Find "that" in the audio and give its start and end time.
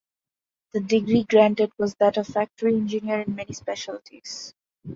1.99-2.17